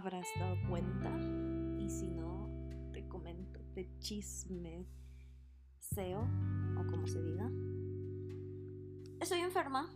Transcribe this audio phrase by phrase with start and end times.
[0.00, 1.10] te habrás dado cuenta,
[1.76, 2.48] y si no,
[2.92, 4.86] te comento de chisme
[5.80, 7.50] SEO, o como se diga.
[9.20, 9.88] Estoy enferma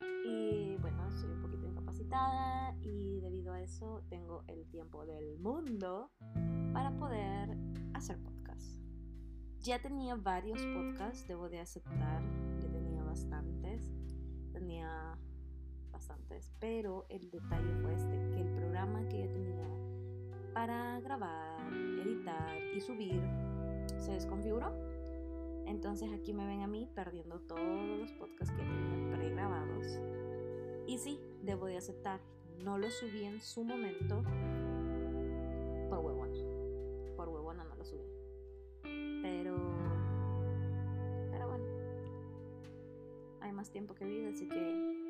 [0.00, 6.10] y bueno, estoy un poquito incapacitada y debido a eso tengo el tiempo del mundo
[6.72, 7.56] para poder
[7.94, 8.80] hacer podcast.
[9.60, 12.20] Ya tenía varios podcasts, debo de aceptar,
[12.58, 13.92] ya tenía bastantes,
[14.52, 15.16] tenía
[15.98, 19.68] bastantes, pero el detalle fue este, que el programa que yo tenía
[20.54, 23.20] para grabar, editar y subir
[23.98, 24.72] se desconfiguró.
[25.66, 30.00] Entonces aquí me ven a mí perdiendo todos los podcasts que tenía pregrabados.
[30.86, 32.20] Y sí, debo de aceptar,
[32.62, 34.22] no lo subí en su momento
[35.90, 36.38] por huevona.
[37.16, 38.06] Por huevona no lo subí.
[38.82, 39.56] Pero...
[41.32, 41.64] Pero bueno.
[43.40, 45.08] Hay más tiempo que vida, así que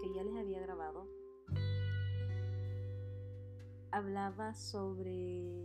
[0.00, 1.08] que ya les había grabado
[3.92, 5.62] hablaba sobre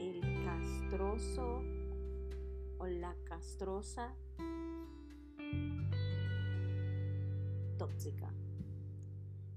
[0.00, 1.62] el castroso
[2.78, 4.14] o la castrosa
[7.78, 8.32] tóxica.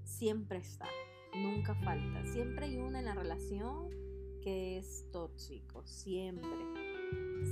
[0.04, 0.88] Siempre está,
[1.34, 2.22] nunca falta.
[2.26, 3.88] Siempre hay una en la relación
[4.42, 6.50] que es tóxico, siempre.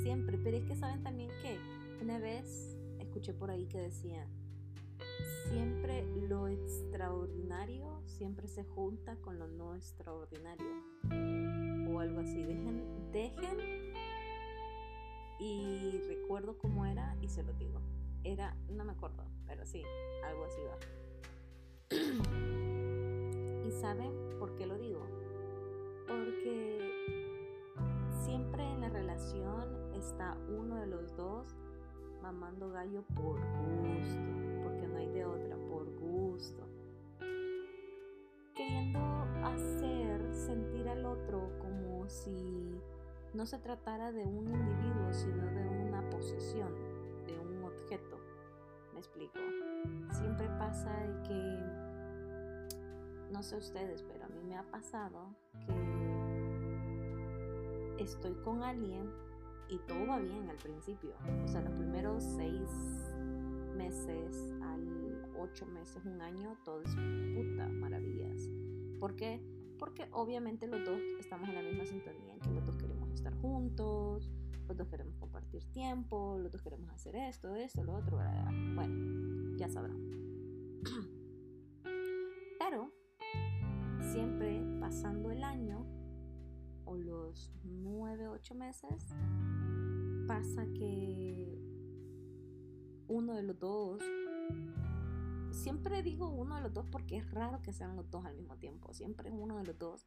[0.02, 0.36] Siempre.
[0.36, 1.58] Pero es que saben también que
[2.02, 4.28] una vez escuché por ahí que decía,
[5.48, 10.66] siempre lo extraordinario siempre se junta con lo no extraordinario.
[11.90, 12.42] O algo así.
[12.42, 13.92] Dejen, dejen.
[15.38, 17.80] Y recuerdo cómo era y se lo digo.
[18.24, 19.82] Era, no me acuerdo, pero sí,
[20.24, 20.78] algo así va.
[23.68, 25.06] ¿Y saben por qué lo digo?
[26.08, 26.90] Porque
[28.24, 31.54] siempre en la relación está uno de los dos
[32.22, 34.45] mamando gallo por gusto,
[35.24, 36.66] otra, por gusto.
[38.54, 38.98] Queriendo
[39.44, 42.80] hacer sentir al otro como si
[43.34, 46.72] no se tratara de un individuo, sino de una posesión,
[47.26, 48.18] de un objeto.
[48.92, 49.38] Me explico.
[50.10, 50.92] Siempre pasa
[51.26, 51.60] que,
[53.30, 55.34] no sé ustedes, pero a mí me ha pasado
[57.96, 59.10] que estoy con alguien
[59.68, 61.14] y todo va bien al principio.
[61.44, 62.70] O sea, los primeros seis
[63.76, 64.54] meses
[65.38, 68.48] ocho meses, un año, todo es puta maravillas.
[68.98, 69.40] ¿Por qué?
[69.78, 73.34] Porque obviamente los dos estamos en la misma sintonía, en que los dos queremos estar
[73.34, 74.30] juntos,
[74.68, 78.18] los dos queremos compartir tiempo, los dos queremos hacer esto, esto, lo otro,
[78.74, 80.00] bueno, ya sabrán.
[82.58, 82.90] Pero
[84.12, 85.86] siempre pasando el año
[86.84, 89.14] o los nueve, ocho meses,
[90.26, 91.58] pasa que
[93.08, 94.02] uno de los dos,
[95.56, 98.56] siempre digo uno de los dos porque es raro que sean los dos al mismo
[98.56, 100.06] tiempo, siempre uno de los dos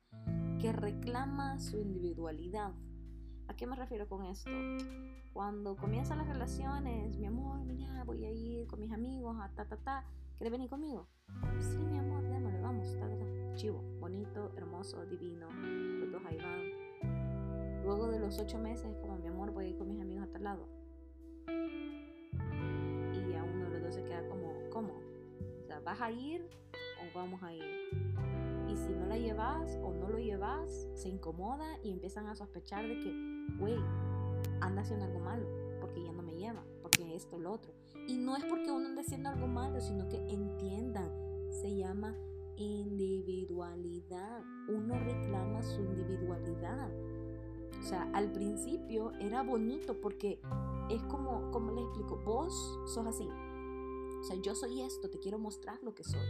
[0.60, 2.72] que reclama su individualidad.
[3.48, 4.52] ¿A qué me refiero con esto?
[5.34, 9.66] Cuando comienzan las relaciones, mi amor, mira, voy a ir con mis amigos a ta,
[9.66, 10.06] ta, ta,
[10.38, 11.08] ¿quieres venir conmigo?
[11.60, 13.56] Sí, mi amor, démosle, vamos, ta, ta, ta.
[13.56, 17.84] Chivo, bonito, hermoso, divino, los dos ahí van.
[17.84, 20.31] Luego de los ocho meses, como mi amor, voy a ir con mis amigos a
[20.31, 20.78] tal lado.
[25.84, 26.47] ¿Vas a ir
[27.01, 27.63] o vamos a ir?
[28.67, 32.88] Y si no la llevas o no lo llevas, se incomoda y empiezan a sospechar
[32.88, 33.78] de que, güey,
[34.62, 35.47] anda haciendo algo malo,
[35.79, 37.73] porque ya no me lleva, porque esto, lo otro.
[38.07, 41.09] Y no es porque uno ande haciendo algo malo, sino que entiendan,
[41.50, 42.16] se llama
[42.57, 44.44] individualidad.
[44.68, 46.92] Uno reclama su individualidad.
[47.80, 50.39] O sea, al principio era bonito porque
[50.89, 52.54] es como, como les explico, vos
[52.94, 53.27] sos así.
[54.19, 56.27] O sea, yo soy esto, te quiero mostrar lo que soy.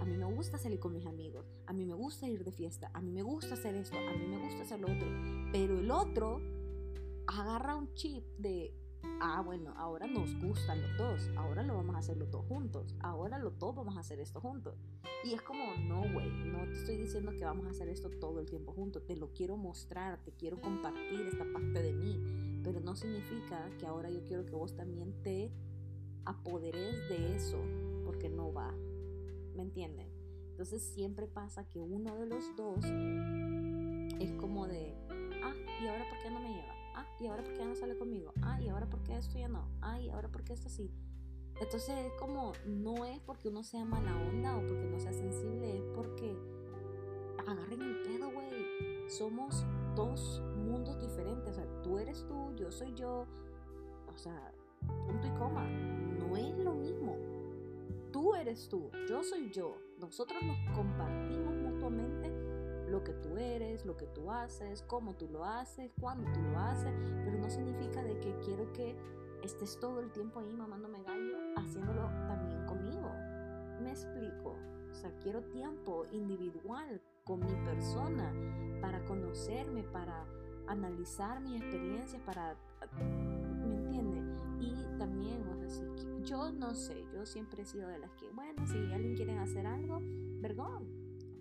[0.00, 2.90] A mí me gusta salir con mis amigos, a mí me gusta ir de fiesta,
[2.94, 5.08] a mí me gusta hacer esto, a mí me gusta hacer lo otro.
[5.52, 6.40] Pero el otro
[7.26, 8.74] agarra un chip de,
[9.20, 12.94] ah, bueno, ahora nos gustan los dos, ahora lo vamos a hacer los dos juntos,
[13.00, 14.74] ahora los dos vamos a hacer esto juntos.
[15.24, 18.40] Y es como, no, güey, no te estoy diciendo que vamos a hacer esto todo
[18.40, 22.80] el tiempo juntos, te lo quiero mostrar, te quiero compartir esta parte de mí, pero
[22.80, 25.52] no significa que ahora yo quiero que vos también te
[26.28, 27.58] apoderes de eso,
[28.04, 28.72] porque no va,
[29.54, 30.08] ¿me entienden?
[30.50, 32.84] Entonces siempre pasa que uno de los dos
[34.20, 34.94] es como de,
[35.42, 36.74] ah, ¿y ahora por qué no me lleva?
[36.94, 38.32] Ah, ¿y ahora por qué no sale conmigo?
[38.42, 39.68] Ah, ¿y ahora por qué esto ya no?
[39.80, 40.90] Ah, ¿y ahora por qué esto sí?
[41.60, 45.78] Entonces es como, no es porque uno sea mala onda o porque no sea sensible,
[45.78, 46.36] es porque
[49.18, 49.64] somos
[49.96, 51.50] dos mundos diferentes.
[51.50, 53.26] O sea, tú eres tú, yo soy yo.
[54.06, 54.52] O sea,
[55.06, 55.97] punto y coma.
[56.78, 57.16] Mismo.
[58.12, 59.76] Tú eres tú, yo soy yo.
[59.98, 62.30] Nosotros nos compartimos mutuamente
[62.88, 66.58] lo que tú eres, lo que tú haces, cómo tú lo haces, cuándo tú lo
[66.58, 66.92] haces,
[67.24, 68.96] pero no significa de que quiero que
[69.42, 73.10] estés todo el tiempo ahí mamándome gallo, haciéndolo también conmigo.
[73.82, 74.56] Me explico.
[74.90, 78.32] O sea, quiero tiempo individual con mi persona
[78.80, 80.24] para conocerme, para
[80.66, 82.56] analizar mi experiencia, para...
[83.66, 84.22] ¿Me entiende?
[84.60, 88.28] Y también, o sea, si, yo no sé, yo siempre he sido de las que,
[88.30, 90.00] bueno, si alguien quiere hacer algo,
[90.40, 90.86] vergón,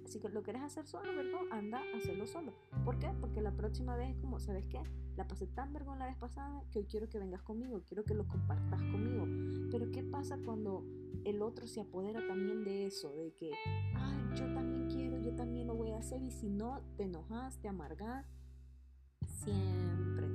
[0.06, 1.42] si lo quieres hacer solo, ¿verdad?
[1.52, 2.54] Anda a hacerlo solo.
[2.86, 3.12] ¿Por qué?
[3.20, 4.82] Porque la próxima vez, como, ¿sabes qué?
[5.18, 8.14] La pasé tan vergón la vez pasada que hoy quiero que vengas conmigo, quiero que
[8.14, 9.26] lo compartas conmigo.
[9.70, 10.86] Pero ¿qué pasa cuando
[11.26, 13.14] el otro se apodera también de eso?
[13.14, 13.52] De que,
[13.96, 16.22] ay, yo también quiero, yo también lo voy a hacer.
[16.22, 18.26] Y si no, te enojas, te amargas.
[19.44, 20.30] Siempre,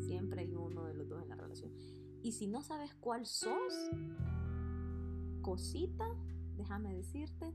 [0.00, 1.72] siempre hay uno de los dos en la relación.
[2.22, 3.74] Y si no sabes cuál sos,
[5.42, 6.06] cosita,
[6.56, 7.54] déjame decirte,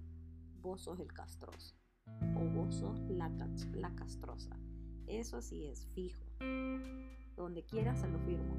[0.61, 1.75] vos sos el castroso
[2.35, 3.29] o vos sos la,
[3.73, 4.57] la castrosa.
[5.07, 6.25] Eso sí es fijo.
[7.35, 8.55] Donde quiera se lo firmo.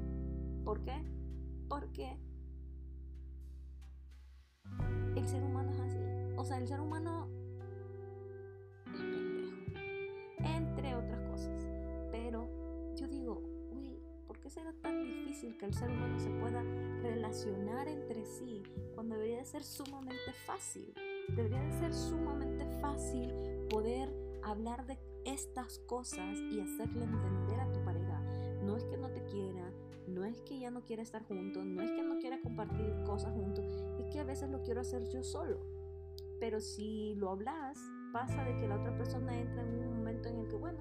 [0.63, 1.03] ¿Por qué?
[1.67, 2.17] Porque
[5.15, 5.97] el ser humano es así.
[6.37, 7.27] O sea, el ser humano
[8.93, 9.55] es pendejo.
[10.39, 11.67] Entre otras cosas.
[12.11, 12.47] Pero
[12.95, 13.54] yo digo, uy, ¿por
[14.45, 16.61] qué será tan difícil que el ser humano se pueda
[17.01, 18.61] relacionar entre sí
[18.93, 20.93] cuando debería de ser sumamente fácil?
[21.29, 23.33] debería de ser sumamente fácil
[23.71, 24.07] poder
[24.43, 28.21] hablar de estas cosas y hacerle entender a tu pareja.
[28.63, 29.71] No es que no te quiera,
[30.07, 33.33] no es que ya no quiera estar juntos, no es que no quiera compartir cosas
[33.33, 33.65] juntos,
[33.99, 35.57] es que a veces lo quiero hacer yo solo.
[36.39, 37.79] Pero si lo hablas,
[38.13, 40.77] pasa de que la otra persona entra en un momento en el que, bueno,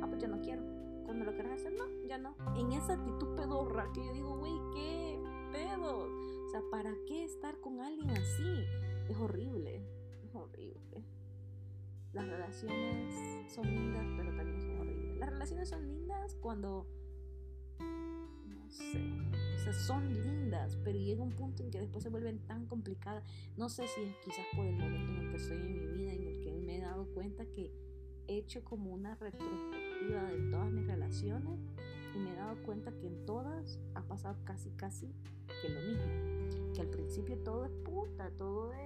[0.00, 0.73] ah, pues ya no quiero.
[1.04, 2.36] Cuando lo quieras hacer, no, ya no.
[2.56, 5.18] En esa actitud pedorra que yo digo, güey, ¿qué
[5.52, 6.08] pedo?
[6.46, 8.64] O sea, ¿para qué estar con alguien así?
[9.08, 9.82] Es horrible,
[10.22, 11.04] es horrible.
[12.12, 15.18] Las relaciones son lindas, pero también son horribles.
[15.18, 16.86] Las relaciones son lindas cuando,
[17.80, 18.98] no sé,
[19.56, 23.24] o sea, son lindas, pero llega un punto en que después se vuelven tan complicadas.
[23.56, 26.12] No sé si es quizás por el momento en el que estoy en mi vida,
[26.12, 27.72] en el que me he dado cuenta que
[28.28, 31.58] he hecho como una retrospectiva de todas mis relaciones
[32.14, 35.12] y me he dado cuenta que en todas ha pasado casi, casi
[35.62, 36.72] que lo mismo.
[36.74, 38.84] Que al principio todo es puta, todo es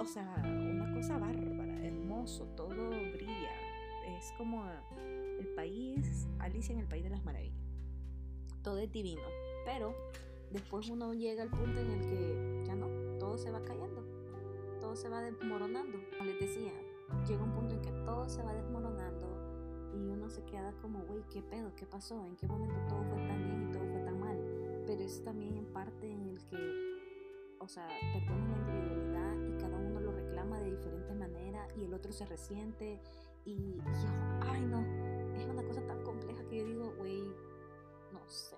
[0.00, 3.50] o sea, una cosa bárbara, hermoso, todo brilla.
[4.16, 4.64] Es como
[5.38, 7.58] el país, Alicia en el País de las Maravillas.
[8.62, 9.22] Todo es divino.
[9.64, 9.94] Pero
[10.50, 12.86] después uno llega al punto en el que ya no,
[13.18, 14.04] todo se va cayendo,
[14.80, 15.98] todo se va desmoronando.
[16.16, 16.72] Como les decía,
[17.26, 19.28] llega un punto en que todo se va desmoronando
[19.94, 21.74] y uno se queda como, güey, ¿qué pedo?
[21.74, 22.24] ¿Qué pasó?
[22.24, 24.36] ¿En qué momento todo fue tan bien y todo fue tan mal?
[24.86, 26.56] Pero es también en parte en el que,
[27.58, 31.94] o sea, perdemos la individualidad y cada uno lo reclama de diferente manera y el
[31.94, 33.00] otro se resiente
[33.44, 33.82] y, y
[34.42, 34.80] ay no,
[35.34, 37.22] es una cosa tan compleja que yo digo, güey,
[38.12, 38.56] no sé.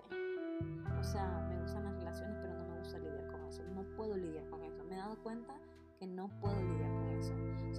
[0.99, 3.63] O sea, me gustan las relaciones, pero no me gusta lidiar con eso.
[3.73, 4.83] No puedo lidiar con eso.
[4.83, 5.53] Me he dado cuenta
[5.97, 7.30] que no puedo lidiar con eso.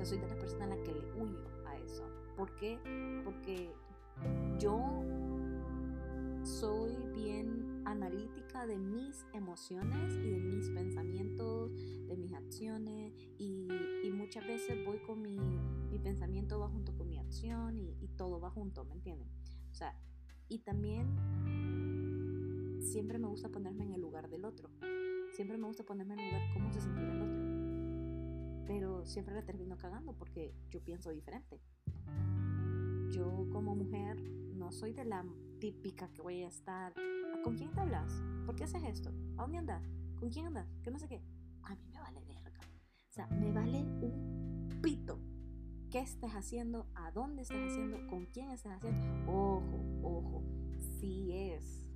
[0.05, 2.05] Soy de las personas a la que le huyo a eso.
[2.37, 2.79] ¿Por qué?
[3.25, 3.73] Porque
[4.59, 5.05] yo
[6.43, 11.73] soy bien analítica de mis emociones y de mis pensamientos,
[12.09, 13.69] de mis acciones y,
[14.13, 15.37] muchas veces voy con mi,
[15.91, 19.29] mi, pensamiento va junto con mi acción y, todo va junto, ¿me entienden?
[19.71, 19.97] O sea,
[20.49, 21.09] y también
[22.81, 24.71] siempre me gusta ponerme en el lugar del otro.
[25.35, 27.22] Siempre me gusta ponerme en el lugar cómo se sentirá.
[28.67, 31.61] Pero siempre la termino cagando porque yo pienso diferente.
[33.11, 34.21] Yo como mujer
[34.55, 35.25] no soy de la
[35.61, 36.95] típica que voy a estar.
[37.43, 38.13] ¿Con quién te hablas?
[38.47, 39.11] ¿Por qué haces esto?
[39.37, 39.83] ¿A dónde andas?
[40.19, 40.67] ¿Con quién andas?
[40.83, 41.21] Que no sé qué.
[41.63, 42.61] A mí me vale verga.
[43.11, 45.19] O sea, me vale un pito.
[45.91, 46.87] ¿Qué estás haciendo?
[46.95, 48.07] ¿A dónde estás haciendo?
[48.07, 49.31] ¿Con quién estás haciendo?
[49.31, 50.43] Ojo, ojo.
[50.99, 51.91] Si es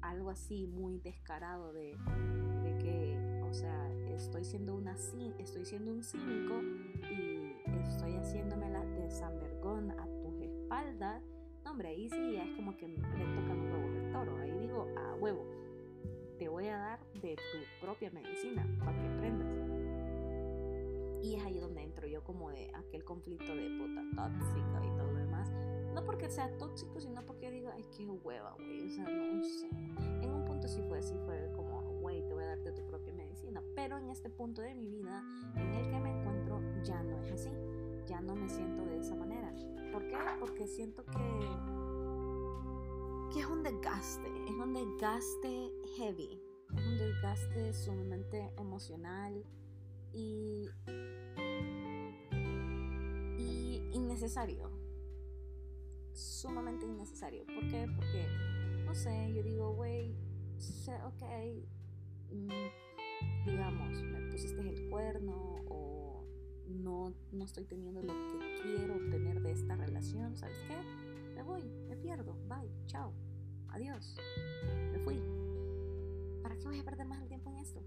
[0.00, 1.96] algo así muy descarado de,
[2.62, 4.96] de que, o sea, estoy siendo una
[5.38, 6.54] estoy siendo un cínico
[7.10, 7.52] y
[7.86, 11.22] estoy haciéndomela de San Vergón a tus espaldas
[11.64, 14.36] no, hombre, ahí sí es como que le tocan los huevos del toro.
[14.38, 15.46] Ahí digo, a huevo,
[16.38, 19.48] te voy a dar de tu propia medicina para que aprendas.
[21.22, 25.12] Y es ahí donde entro yo como de aquel conflicto de puta tóxica y todo
[25.12, 25.52] lo demás.
[25.94, 28.88] No porque sea tóxico, sino porque digo, ay, qué hueva, güey.
[28.88, 29.68] O sea, no sé.
[30.20, 31.81] En un punto sí fue así, fue como,
[32.42, 33.62] güey, te voy a dar de tu propia medicina.
[33.74, 35.22] Pero en este punto de mi vida
[35.56, 37.50] en el que me encuentro, ya no es así.
[38.06, 39.42] Ya no me siento de esa manera
[40.40, 41.18] porque siento que,
[43.32, 46.42] que es un desgaste, es un desgaste heavy,
[46.74, 49.44] es un desgaste sumamente emocional
[50.12, 50.68] y,
[53.38, 54.70] y innecesario,
[56.12, 57.44] sumamente innecesario.
[57.46, 57.86] ¿Por qué?
[57.94, 58.26] Porque,
[58.84, 60.16] no sé, yo digo, güey,
[61.06, 61.22] ok,
[63.46, 66.24] digamos, me pusiste el cuerno o
[66.68, 70.76] no, no estoy teniendo lo que quiero obtener de esta relación, ¿sabes qué?
[71.34, 73.12] Me voy, me pierdo, bye, chao,
[73.68, 74.16] adiós,
[74.92, 75.20] me fui.
[76.42, 77.82] ¿Para qué voy a perder más el tiempo en esto?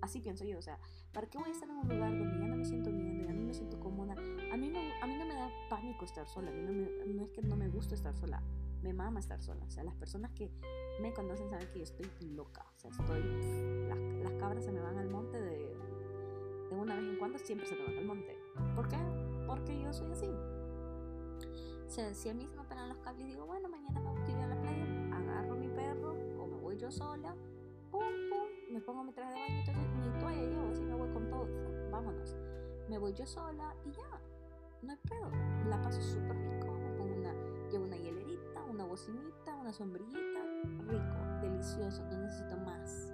[0.00, 0.78] Así pienso yo, o sea,
[1.12, 3.24] ¿para qué voy a estar en un lugar donde ya no me siento bien, donde
[3.24, 4.14] ya no me siento cómoda?
[4.52, 7.30] A mí no, a mí no me da pánico estar sola, no, me, no es
[7.30, 8.42] que no me gusta estar sola,
[8.84, 9.64] me mama estar sola.
[9.64, 10.50] O sea, las personas que
[11.00, 13.22] me conocen saben que yo estoy loca, o sea, estoy...
[13.88, 15.74] Las, cabras se me van al monte de,
[16.70, 18.36] de una vez en cuando, siempre se me van al monte.
[18.76, 18.98] ¿Por qué?
[19.46, 20.26] Porque yo soy así.
[20.26, 24.10] O sea, si a mí se me pegan los cables y digo, bueno, mañana me
[24.10, 27.34] voy a ir a la playa, agarro mi perro o me voy yo sola,
[27.90, 31.08] pum, pum, me pongo mi traje de baño y ni toalla llevo, así me voy
[31.10, 31.48] con todo,
[31.90, 32.36] vámonos.
[32.88, 34.20] Me voy yo sola y ya,
[34.82, 35.30] no hay pedo.
[35.68, 36.73] La paso súper rico,
[38.94, 40.40] bocinita, una sombrillita,
[40.86, 43.12] rico, delicioso, no necesito más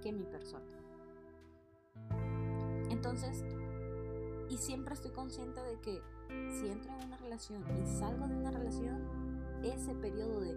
[0.00, 0.64] que mi persona.
[2.88, 3.44] Entonces,
[4.48, 6.00] y siempre estoy consciente de que
[6.58, 9.06] si entro en una relación y salgo de una relación,
[9.62, 10.54] ese periodo de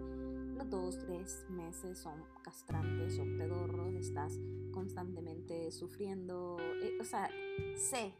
[0.56, 4.40] los dos, tres meses son castrantes, son pedorros, estás
[4.72, 6.56] constantemente sufriendo.
[6.82, 7.28] Eh, o sea,
[7.76, 8.14] sé,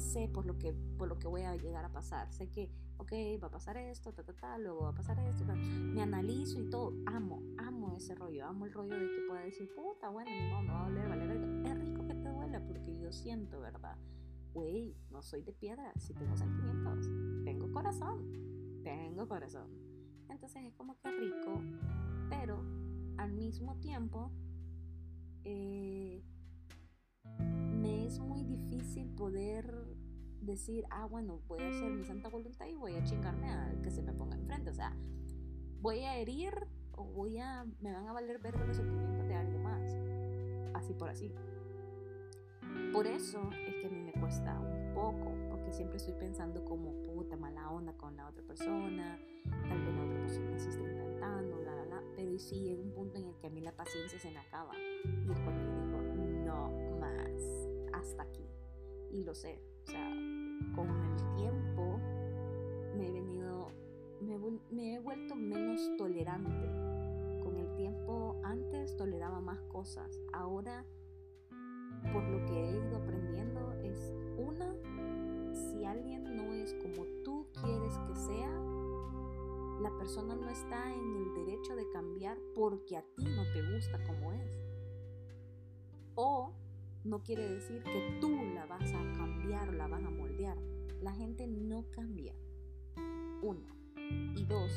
[0.00, 2.32] sé por lo, que, por lo que voy a llegar a pasar.
[2.32, 5.44] Sé que, ok, va a pasar esto, ta, ta, ta, luego va a pasar esto.
[5.44, 6.92] Me analizo y todo.
[7.06, 8.46] Amo, amo ese rollo.
[8.46, 11.08] Amo el rollo de que pueda decir, puta, bueno, mi mamá me va a doler,
[11.08, 13.96] vale, Es rico que te duela porque yo siento, ¿verdad?
[14.52, 17.08] güey, no soy de piedra, si tengo sentimientos,
[17.44, 19.68] tengo corazón, tengo corazón.
[20.28, 21.60] Entonces es como que rico,
[22.28, 22.64] pero
[23.16, 24.30] al mismo tiempo
[25.44, 26.22] eh,
[27.38, 29.79] me es muy difícil poder
[30.40, 33.90] decir, ah, bueno, voy a hacer mi santa voluntad y voy a chingarme al que
[33.90, 34.70] se me ponga enfrente.
[34.70, 34.96] O sea,
[35.80, 36.52] voy a herir
[36.92, 39.96] o voy a, me van a valer ver los sentimientos de alguien más.
[40.74, 41.32] Así por así.
[42.92, 46.92] Por eso es que a mí me cuesta un poco, porque siempre estoy pensando como
[47.02, 49.18] puta mala onda con la otra persona,
[49.68, 52.92] tal vez la otra persona se está intentando, la, la, la, pero sí llega un
[52.92, 54.72] punto en el que a mí la paciencia se me acaba
[55.04, 56.00] y es cuando yo digo,
[56.44, 58.46] no más, hasta aquí.
[59.12, 59.60] Y lo sé,
[60.74, 61.98] con el tiempo
[62.96, 63.68] me he venido,
[64.70, 66.68] me he vuelto menos tolerante.
[67.42, 70.84] Con el tiempo antes toleraba más cosas, ahora
[72.12, 74.74] por lo que he ido aprendiendo es una,
[75.52, 78.50] si alguien no es como tú quieres que sea,
[79.80, 84.02] la persona no está en el derecho de cambiar porque a ti no te gusta
[84.04, 84.60] como es.
[86.14, 86.52] O
[87.04, 90.58] no quiere decir que tú la vas a cambiar o la vas a moldear.
[91.02, 92.34] La gente no cambia.
[93.42, 93.66] Uno.
[94.36, 94.72] Y dos,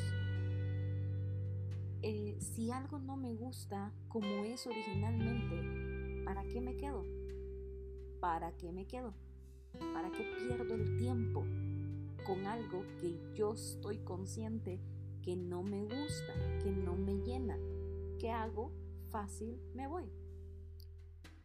[2.02, 7.02] eh, si algo no me gusta como es originalmente, ¿para qué me quedo?
[8.24, 9.12] ¿para qué me quedo?
[9.92, 11.44] ¿Para qué pierdo el tiempo
[12.24, 14.80] con algo que yo estoy consciente
[15.20, 17.58] que no me gusta, que no me llena?
[18.18, 18.72] ¿Qué hago?
[19.10, 20.10] Fácil, me voy.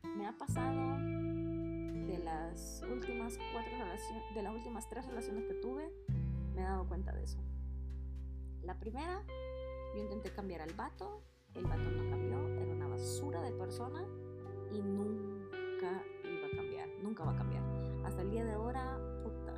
[0.04, 5.92] Me ha pasado de las últimas cuatro relaciones, de las últimas tres relaciones que tuve,
[6.56, 7.40] me he dado cuenta de eso.
[8.64, 9.24] La primera,
[9.96, 11.24] yo intenté cambiar al vato,
[11.56, 14.06] el vato no cambió, era una basura de persona
[14.72, 16.04] y nunca
[17.10, 17.64] nunca va a cambiar.
[18.06, 19.56] Hasta el día de ahora, puta,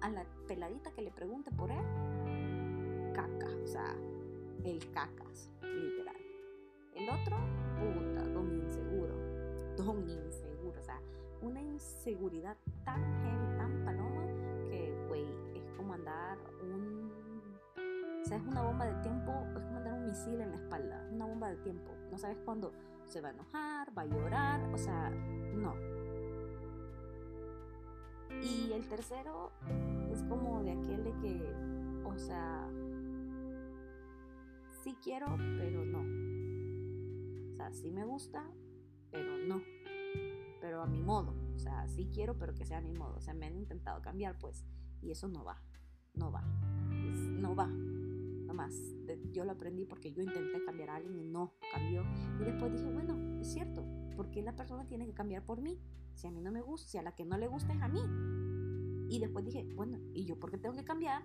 [0.00, 3.96] a la peladita que le pregunte por él, caca, o sea,
[4.64, 6.16] el cacas, literal.
[6.94, 7.36] El otro,
[7.78, 8.25] puta,
[9.82, 11.00] inseguro, o sea,
[11.42, 14.26] una inseguridad tan heavy, tan paloma,
[14.68, 17.12] que, güey, es como andar un...
[18.22, 21.08] O sea, es una bomba de tiempo, es como andar un misil en la espalda,
[21.12, 21.92] una bomba de tiempo.
[22.10, 22.72] No sabes cuándo
[23.04, 25.74] se va a enojar, va a llorar, o sea, no.
[28.42, 29.52] Y el tercero
[30.10, 31.54] es como de aquel de que,
[32.04, 32.68] o sea,
[34.82, 36.00] sí quiero, pero no.
[37.52, 38.44] O sea, sí me gusta,
[39.16, 39.62] pero no.
[40.60, 41.34] Pero a mi modo.
[41.54, 43.16] O sea, sí quiero, pero que sea a mi modo.
[43.16, 44.64] O sea, me han intentado cambiar, pues.
[45.00, 45.62] Y eso no va.
[46.14, 46.42] No va.
[46.42, 47.66] no va.
[47.66, 48.74] No más.
[49.32, 52.04] Yo lo aprendí porque yo intenté cambiar a alguien y no cambió.
[52.40, 53.84] Y después dije, bueno, es cierto.
[54.16, 55.80] ¿Por qué la persona tiene que cambiar por mí?
[56.14, 57.88] Si a mí no me gusta, si a la que no le gusta es a
[57.88, 58.00] mí.
[59.08, 61.22] Y después dije, bueno, ¿y yo por qué tengo que cambiar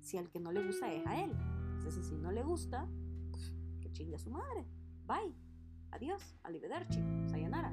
[0.00, 1.32] si al que no le gusta es a él?
[1.76, 2.88] Entonces, si no le gusta,
[3.30, 4.66] pues, que chingue a su madre.
[5.06, 5.49] Bye.
[5.92, 6.36] Adiós.
[6.42, 7.00] Arrivederci.
[7.28, 7.72] Sayonara.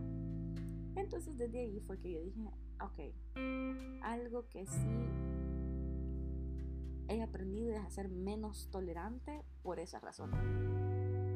[0.96, 2.50] Entonces, desde ahí fue que yo dije,
[2.82, 3.00] ok,
[4.02, 5.08] algo que sí
[7.10, 10.32] he aprendido es a ser menos tolerante por esa razón.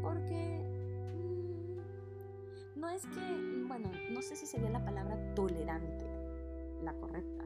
[0.02, 0.60] Porque
[1.16, 6.06] mm, no es que, bueno, no sé si sería la palabra tolerante
[6.84, 7.46] la correcta,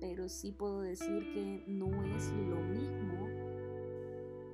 [0.00, 3.28] pero sí puedo decir que no es lo mismo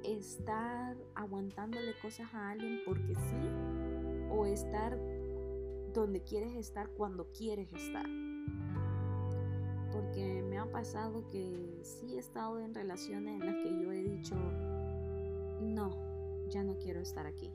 [0.04, 3.85] estar aguantándole cosas a alguien porque sí
[4.36, 4.98] o estar
[5.92, 8.06] donde quieres estar cuando quieres estar.
[9.92, 14.02] Porque me ha pasado que sí he estado en relaciones en las que yo he
[14.02, 14.34] dicho,
[15.60, 15.96] no,
[16.50, 17.50] ya no quiero estar aquí.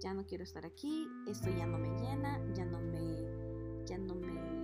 [0.00, 4.14] Ya no quiero estar aquí, esto ya no me llena, ya no me, ya no
[4.14, 4.58] me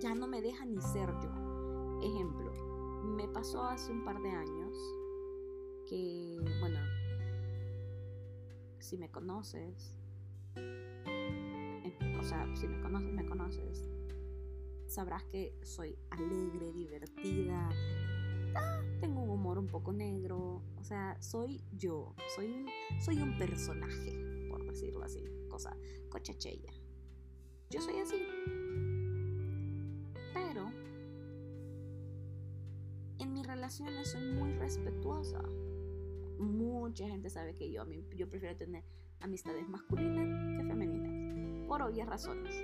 [0.00, 1.30] ya no me deja ni ser yo.
[2.02, 2.52] Ejemplo,
[3.04, 4.76] me pasó hace un par de años
[5.86, 6.78] que, bueno,
[8.80, 9.96] si me conoces,
[10.56, 13.88] eh, o sea, si me conoces, me conoces,
[14.86, 17.68] sabrás que soy alegre, divertida,
[18.56, 22.66] ah, tengo un humor un poco negro, o sea, soy yo, soy
[23.00, 25.76] soy un personaje, por decirlo así, cosa
[26.10, 26.72] cochachella.
[27.70, 28.16] Yo soy así.
[34.04, 35.40] soy muy respetuosa.
[36.40, 37.84] Mucha gente sabe que yo,
[38.16, 38.82] yo prefiero tener
[39.20, 42.54] amistades masculinas que femeninas, por obvias razones.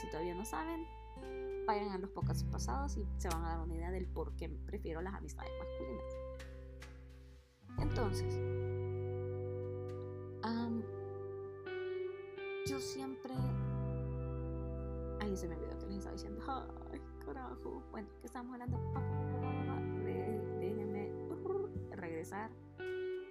[0.00, 0.86] Si todavía no saben,
[1.66, 4.48] vayan a los pocos pasados y se van a dar una idea del por qué
[4.48, 6.04] prefiero las amistades masculinas.
[7.78, 8.34] Entonces,
[12.66, 13.34] yo siempre...
[15.20, 16.42] Ahí se me olvidó que les estaba diciendo.
[16.90, 17.82] Ay, carajo.
[17.90, 18.78] Bueno, que estamos hablando
[22.02, 22.50] regresar.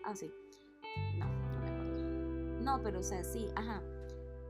[0.04, 0.32] Ah, sí.
[1.18, 2.62] No, no me acuerdo.
[2.62, 3.82] No, pero o sea, sí, ajá.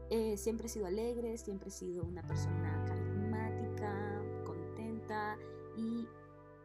[0.09, 5.37] Eh, siempre he sido alegre, siempre he sido una persona carismática, contenta
[5.77, 6.05] y,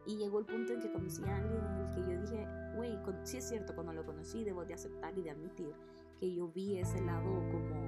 [0.05, 2.97] y llegó el punto en que conocí a alguien en el que yo dije, güey,
[3.23, 5.73] sí es cierto, cuando lo conocí debo de aceptar y de admitir
[6.19, 7.87] que yo vi ese lado como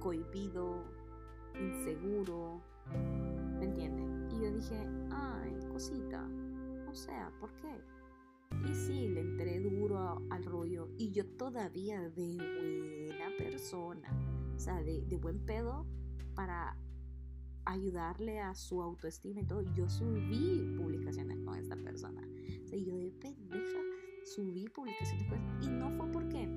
[0.00, 0.82] cohibido,
[1.60, 2.62] inseguro,
[3.58, 4.28] ¿me entienden?
[4.30, 6.26] Y yo dije, ay, cosita,
[6.88, 7.99] o sea, ¿por qué?
[8.68, 10.88] Y sí, le entré duro al rollo.
[10.96, 12.36] Y yo todavía de
[13.08, 14.10] buena persona,
[14.54, 15.86] o sea, de, buen pedo
[16.34, 16.76] para
[17.64, 19.62] ayudarle a su autoestima y todo.
[19.74, 22.22] Yo subí publicaciones con esta persona.
[22.64, 23.78] O sea, yo de pendeja
[24.24, 26.48] subí publicaciones con Y no fue porque.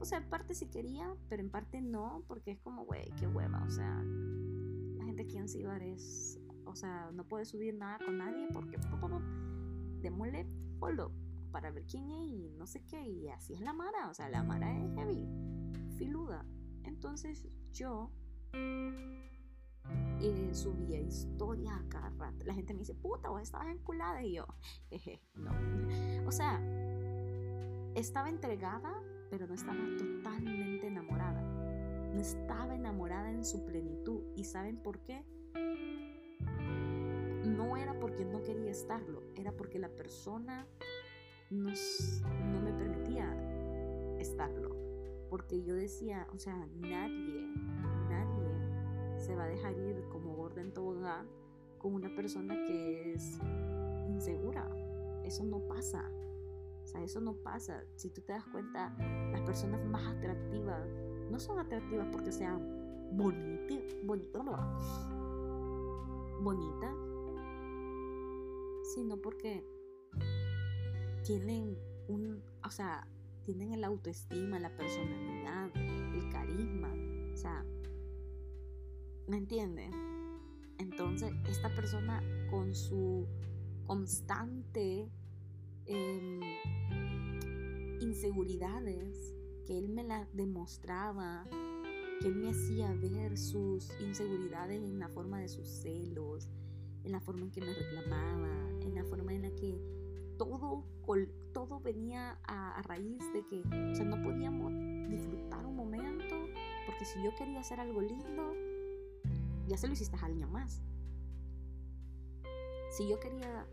[0.00, 3.26] O sea, en parte sí quería, pero en parte no, porque es como, güey, qué
[3.26, 3.64] hueva.
[3.66, 4.02] O sea,
[4.96, 6.38] la gente aquí en Cibar es.
[6.66, 8.78] O sea, no puede subir nada con nadie porque.
[10.04, 10.46] Démosle
[11.50, 13.00] para ver quién es y no sé qué.
[13.00, 14.10] Y así es la Mara.
[14.10, 15.26] O sea, la Mara es heavy,
[15.96, 16.44] filuda.
[16.82, 18.10] Entonces yo
[20.20, 22.44] eh, subía historias a cada rato.
[22.44, 24.22] La gente me dice, puta, vos estabas enculada.
[24.22, 24.46] Y yo,
[24.90, 25.52] jeje, no.
[26.26, 26.60] O sea,
[27.94, 31.40] estaba entregada, pero no estaba totalmente enamorada.
[32.12, 34.22] No estaba enamorada en su plenitud.
[34.36, 35.24] ¿Y saben por qué?
[37.56, 40.66] No era porque no quería estarlo, era porque la persona
[41.50, 43.32] no me permitía
[44.18, 44.74] estarlo.
[45.30, 47.48] Porque yo decía, o sea, nadie,
[48.08, 51.26] nadie se va a dejar ir como gorda en tobogán
[51.78, 53.38] con una persona que es
[54.08, 54.68] insegura.
[55.24, 56.10] Eso no pasa.
[56.82, 57.84] O sea, eso no pasa.
[57.96, 58.94] Si tú te das cuenta,
[59.32, 60.86] las personas más atractivas
[61.30, 62.60] no son atractivas porque sean
[63.12, 64.44] bonitas, bonitas,
[66.40, 66.94] bonitas,
[68.94, 69.64] sino porque
[71.24, 71.76] tienen
[72.08, 73.06] un, o sea,
[73.42, 76.94] tienen el autoestima, la personalidad, el carisma,
[77.32, 77.64] o sea,
[79.26, 79.90] ¿me entienden?
[80.78, 83.26] Entonces, esta persona con su
[83.86, 85.08] constante
[85.86, 86.40] em,
[88.00, 89.34] inseguridades,
[89.66, 91.46] que él me las demostraba,
[92.20, 96.48] que él me hacía ver sus inseguridades en la forma de sus celos,
[97.02, 99.78] en la forma en que me reclamaba, en la forma en la que
[100.38, 100.84] todo,
[101.52, 104.72] todo venía a, raíz de que, o sea, no podíamos
[105.08, 106.34] disfrutar un momento,
[106.86, 108.54] porque si yo quería hacer algo lindo,
[109.66, 110.82] ya se lo hiciste a alguien más.
[112.90, 113.66] Si yo quería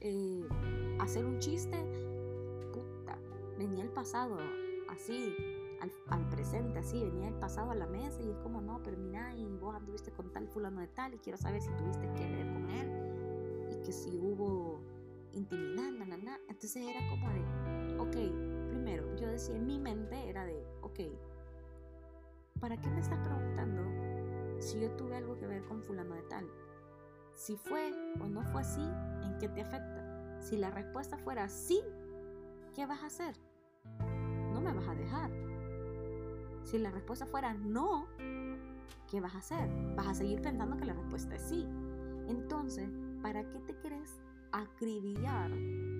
[0.00, 0.46] eh,
[1.00, 1.76] hacer un chiste,
[2.72, 3.18] puta,
[3.58, 4.38] venía el pasado
[4.88, 5.34] así,
[6.08, 9.34] al, presente así, venía el pasado a la mesa y es como, no, pero mira,
[9.36, 12.52] y vos anduviste con tal fulano de tal y quiero saber si tuviste que ver
[12.52, 13.13] con él
[13.84, 14.80] que si hubo
[15.32, 16.38] intimidad, na, na, na.
[16.48, 21.00] Entonces era como de, ok, primero, yo decía en mi mente era de, ok,
[22.60, 23.82] ¿para qué me estás preguntando
[24.60, 26.48] si yo tuve algo que ver con fulano de tal?
[27.34, 28.82] Si fue o no fue así,
[29.22, 30.40] ¿en qué te afecta?
[30.40, 31.82] Si la respuesta fuera sí,
[32.74, 33.36] ¿qué vas a hacer?
[34.52, 35.30] No me vas a dejar.
[36.62, 38.06] Si la respuesta fuera no,
[39.10, 39.68] ¿qué vas a hacer?
[39.96, 41.66] Vas a seguir pensando que la respuesta es sí.
[42.28, 42.88] Entonces,
[43.24, 44.20] ¿para qué te quieres
[44.52, 45.50] acribillar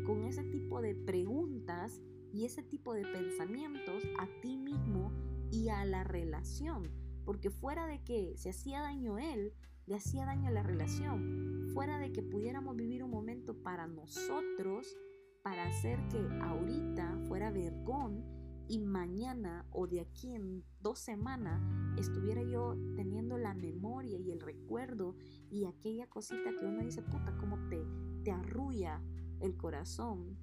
[0.04, 2.02] con ese tipo de preguntas
[2.34, 5.10] y ese tipo de pensamientos a ti mismo
[5.50, 6.90] y a la relación?
[7.24, 9.54] Porque fuera de que se hacía daño él,
[9.86, 11.70] le hacía daño a la relación.
[11.72, 14.94] Fuera de que pudiéramos vivir un momento para nosotros,
[15.42, 18.22] para hacer que ahorita fuera vergón
[18.68, 21.62] y mañana o de aquí en dos semanas
[21.98, 25.14] estuviera yo teniendo la memoria y el recuerdo
[25.50, 27.84] y aquella cosita que uno dice, puta, como te,
[28.24, 29.02] te arrulla
[29.40, 30.38] el corazón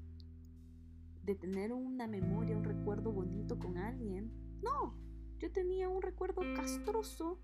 [1.23, 4.31] de tener una memoria, un recuerdo bonito con alguien.
[4.61, 4.95] No,
[5.39, 7.39] yo tenía un recuerdo castroso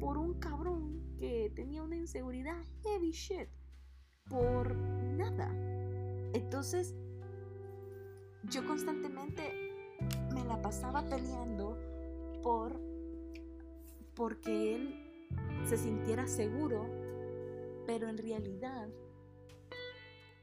[0.00, 3.48] por un cabrón que tenía una inseguridad heavy shit
[4.28, 5.50] por nada.
[6.32, 6.94] Entonces,
[8.50, 9.52] yo constantemente
[10.32, 11.78] me la pasaba peleando
[12.42, 12.80] por
[14.14, 15.04] porque él
[15.64, 16.86] se sintiera seguro,
[17.86, 18.88] pero en realidad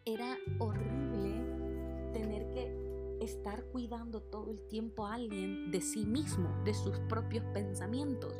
[0.05, 6.73] era horrible tener que estar cuidando todo el tiempo a alguien de sí mismo, de
[6.73, 8.33] sus propios pensamientos.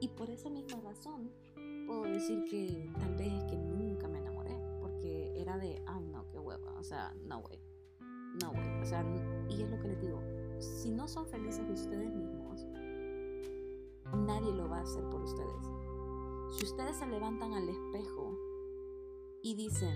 [0.00, 1.32] Y por esa misma razón
[1.86, 6.28] puedo decir que tal vez es que nunca me enamoré, porque era de, ay no,
[6.28, 7.58] qué hueva, o sea, no, güey,
[8.42, 9.04] no, o sea,
[9.48, 10.22] y es lo que les digo,
[10.58, 12.66] si no son felices ustedes mismos,
[14.26, 15.66] nadie lo va a hacer por ustedes.
[16.56, 18.36] Si ustedes se levantan al espejo
[19.42, 19.94] y dicen,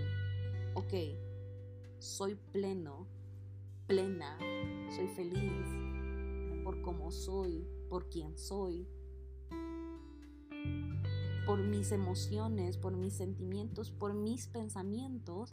[0.75, 0.93] ok,
[1.99, 3.07] soy pleno,
[3.87, 4.37] plena,
[4.95, 5.65] soy feliz
[6.63, 8.87] por cómo soy, por quién soy,
[11.45, 15.51] por mis emociones, por mis sentimientos, por mis pensamientos,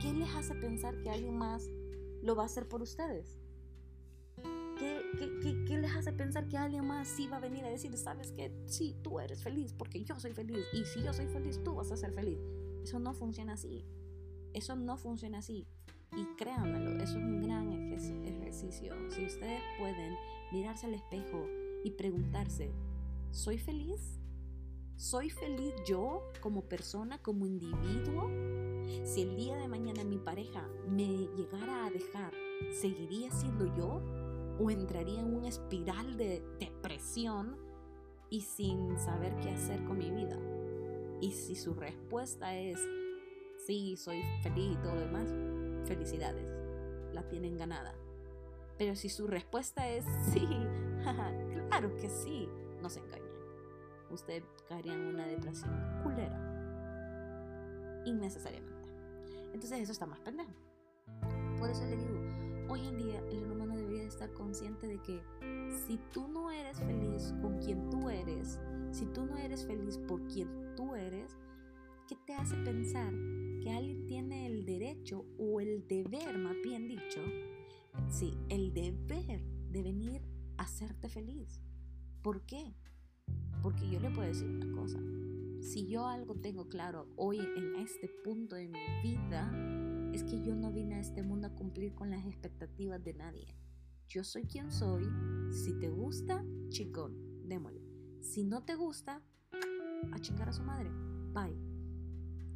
[0.00, 1.68] ¿qué les hace pensar que alguien más
[2.22, 3.38] lo va a hacer por ustedes?
[4.78, 8.32] ¿Qué, qué, les hace pensar que alguien más sí va a venir a decir, sabes
[8.32, 11.74] que sí, tú eres feliz porque yo soy feliz y si yo soy feliz, tú
[11.74, 12.38] vas a ser feliz?
[12.82, 13.86] Eso no funciona así.
[14.52, 15.66] Eso no funciona así.
[16.16, 18.94] Y créanmelo, eso es un gran ejercicio.
[19.10, 20.14] Si ustedes pueden
[20.52, 21.46] mirarse al espejo
[21.84, 22.70] y preguntarse,
[23.30, 24.20] ¿soy feliz?
[24.96, 28.30] ¿Soy feliz yo como persona, como individuo?
[29.04, 32.32] Si el día de mañana mi pareja me llegara a dejar,
[32.72, 34.00] ¿seguiría siendo yo?
[34.58, 37.56] ¿O entraría en una espiral de depresión
[38.30, 40.38] y sin saber qué hacer con mi vida?
[41.20, 42.78] Y si su respuesta es,
[43.66, 45.28] sí, soy feliz y todo lo demás,
[45.86, 46.46] felicidades,
[47.12, 47.94] la tienen ganada.
[48.78, 50.46] Pero si su respuesta es, sí,
[51.68, 52.48] claro que sí,
[52.82, 53.26] no se engañen
[54.10, 55.72] usted caería en una depresión
[56.02, 56.42] culera.
[58.04, 58.75] Innecesariamente.
[59.56, 60.52] Entonces eso está más pendejo.
[61.58, 62.20] Por eso le digo,
[62.68, 65.22] hoy en día el humano debería estar consciente de que
[65.86, 70.22] si tú no eres feliz con quien tú eres, si tú no eres feliz por
[70.26, 71.38] quien tú eres,
[72.06, 73.14] ¿qué te hace pensar
[73.62, 77.22] que alguien tiene el derecho o el deber, más bien dicho,
[78.10, 79.40] sí, el deber
[79.70, 80.20] de venir
[80.58, 81.62] a hacerte feliz?
[82.20, 82.74] ¿Por qué?
[83.62, 84.98] Porque yo le puedo decir una cosa,
[85.60, 89.50] si yo algo tengo claro hoy en este punto de mi vida,
[90.12, 93.46] es que yo no vine a este mundo a cumplir con las expectativas de nadie.
[94.08, 95.04] Yo soy quien soy,
[95.50, 97.82] si te gusta, chingón, démosle.
[98.20, 99.22] Si no te gusta,
[100.12, 100.90] a chingar a su madre,
[101.32, 101.58] bye.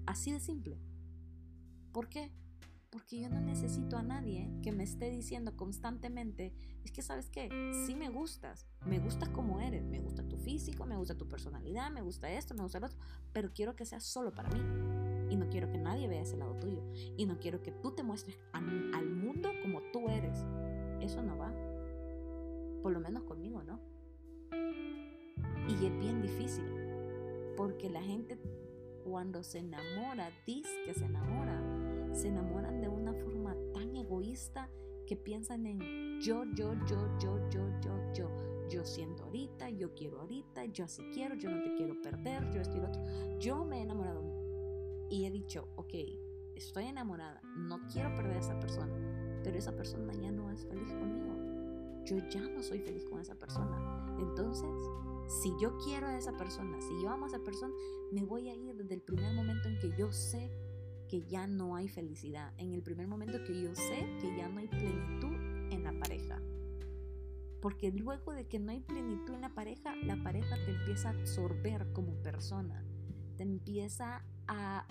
[0.06, 0.78] Así de simple.
[1.92, 2.32] ¿Por qué?
[2.90, 6.52] Porque yo no necesito a nadie que me esté diciendo constantemente,
[6.84, 7.48] es que sabes qué,
[7.86, 11.90] sí me gustas, me gustas como eres, me gusta tu físico, me gusta tu personalidad,
[11.92, 12.98] me gusta esto, me gusta lo otro,
[13.32, 14.60] pero quiero que sea solo para mí.
[15.30, 16.82] Y no quiero que nadie vea ese lado tuyo.
[17.16, 20.44] Y no quiero que tú te muestres al mundo como tú eres.
[21.00, 21.54] Eso no va.
[22.82, 23.78] Por lo menos conmigo, ¿no?
[25.68, 26.64] Y es bien difícil.
[27.56, 28.40] Porque la gente
[29.04, 31.60] cuando se enamora, dice que se enamora,
[32.12, 32.79] se enamoran
[33.20, 34.70] forma tan egoísta
[35.06, 38.50] que piensan en yo, yo, yo, yo, yo, yo, yo.
[38.68, 42.60] Yo siento ahorita, yo quiero ahorita, yo así quiero, yo no te quiero perder, yo
[42.60, 43.02] estoy otro.
[43.40, 44.22] Yo me he enamorado
[45.10, 45.94] y he dicho, ok,
[46.54, 48.94] estoy enamorada, no quiero perder a esa persona,
[49.42, 51.34] pero esa persona ya no es feliz conmigo.
[52.04, 54.16] yo ya no soy feliz con esa persona.
[54.20, 54.70] Entonces,
[55.42, 57.74] si yo quiero a esa persona, si yo amo a esa persona,
[58.12, 60.52] me voy a ir desde el primer momento en que yo sé
[61.10, 64.60] que ya no hay felicidad, en el primer momento que yo sé que ya no
[64.60, 65.34] hay plenitud
[65.72, 66.40] en la pareja.
[67.60, 71.12] Porque luego de que no hay plenitud en la pareja, la pareja te empieza a
[71.12, 72.84] absorber como persona,
[73.36, 74.86] te empieza a,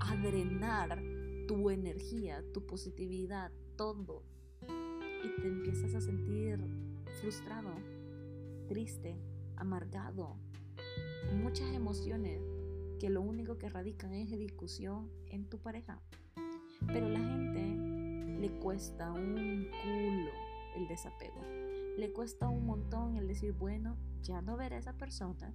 [0.00, 1.00] a drenar
[1.46, 4.24] tu energía, tu positividad, todo.
[4.62, 6.58] Y te empiezas a sentir
[7.20, 7.70] frustrado,
[8.66, 9.16] triste,
[9.54, 10.36] amargado,
[11.36, 12.40] muchas emociones
[13.00, 15.98] que lo único que radican es discusión en tu pareja.
[16.86, 20.30] Pero a la gente le cuesta un culo
[20.76, 21.42] el desapego.
[21.96, 25.52] Le cuesta un montón el decir, bueno, ya no veré a esa persona,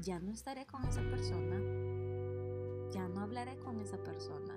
[0.00, 1.56] ya no estaré con esa persona,
[2.90, 4.54] ya no hablaré con esa persona.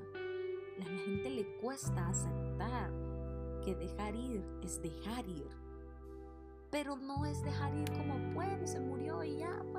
[0.75, 2.91] A la gente le cuesta aceptar
[3.63, 5.47] que dejar ir es dejar ir.
[6.71, 9.78] Pero no es dejar ir como, bueno, se murió y ya, bueno,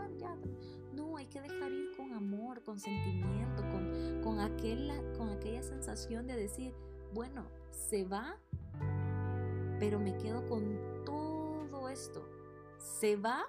[2.70, 6.74] amor, con con, aquella, con aquella sensación de decir,
[7.12, 8.36] bueno, se va,
[9.78, 12.26] pero me quedo con todo esto.
[12.78, 13.44] Se va,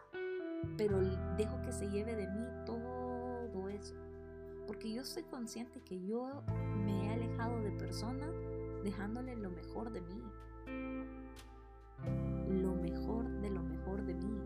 [0.78, 1.00] pero
[1.38, 3.96] dejo que se lleve de mí todo eso.
[4.68, 6.44] Porque yo soy consciente que yo
[6.86, 8.30] me he alejado de personas
[8.84, 10.22] dejándole lo mejor de mí.
[12.48, 14.40] Lo mejor de lo mejor de mí.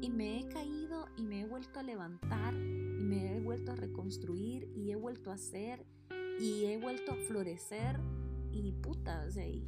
[0.00, 2.54] Y me he caído y me he vuelto a levantar
[3.10, 5.84] me he vuelto a reconstruir y he vuelto a hacer
[6.38, 7.98] y he vuelto a florecer
[8.52, 9.66] y puta, o sea, y,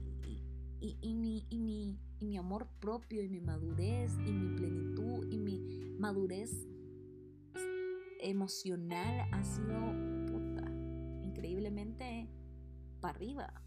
[0.81, 5.39] y, mi, y, mi, y mi amor propio y mi madurez y mi plenitud y
[5.39, 5.61] mi
[5.99, 6.69] madurez
[8.21, 9.75] emocional ha sido
[10.27, 10.71] puta,
[11.23, 12.29] increíblemente
[13.01, 13.63] para arriba.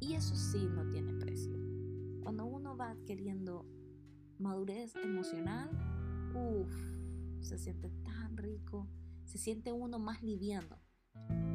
[0.00, 1.56] Y eso sí no tiene precio.
[2.22, 3.64] Cuando uno va adquiriendo
[4.38, 5.70] madurez emocional,
[6.34, 6.74] uff,
[7.40, 7.90] se siente
[8.38, 8.88] rico,
[9.24, 10.78] se siente uno más liviano.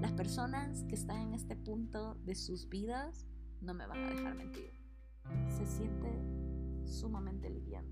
[0.02, 3.26] Las personas que están en este punto de sus vidas
[3.62, 4.72] no me van a dejar mentir.
[5.48, 6.12] Se siente
[6.86, 7.90] sumamente liviano.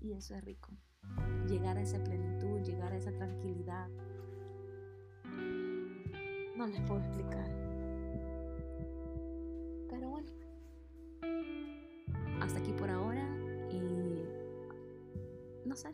[0.00, 0.70] Y eso es rico.
[1.46, 3.88] Llegar a esa plenitud, llegar a esa tranquilidad.
[6.56, 7.50] No les puedo explicar.
[9.90, 10.28] Pero bueno.
[12.40, 13.26] Hasta aquí por ahora.
[13.70, 14.24] Y
[15.66, 15.90] no sé.